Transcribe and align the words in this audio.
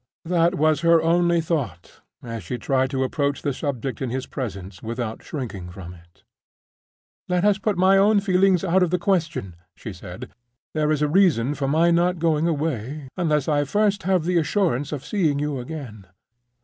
That 0.25 0.55
was 0.55 0.79
her 0.81 0.99
only 0.99 1.41
thought 1.41 2.01
as 2.23 2.41
she 2.41 2.57
tried 2.57 2.89
to 2.89 3.03
approach 3.03 3.43
the 3.43 3.53
subject 3.53 4.01
in 4.01 4.09
his 4.09 4.25
presence 4.25 4.81
without 4.81 5.21
shrinking 5.21 5.69
from 5.69 5.93
it. 5.93 6.23
"Let 7.29 7.45
us 7.45 7.59
put 7.59 7.77
my 7.77 7.99
own 7.99 8.19
feelings 8.19 8.63
out 8.63 8.81
of 8.81 8.89
the 8.89 8.97
question," 8.97 9.55
she 9.75 9.93
said. 9.93 10.31
"There 10.73 10.91
is 10.91 11.03
a 11.03 11.07
reason 11.07 11.53
for 11.53 11.67
my 11.67 11.91
not 11.91 12.17
going 12.17 12.47
away, 12.47 13.09
unless 13.15 13.47
I 13.47 13.63
first 13.63 14.01
have 14.01 14.23
the 14.25 14.39
assurance 14.39 14.91
of 14.91 15.05
seeing 15.05 15.37
you 15.37 15.59
again. 15.59 16.07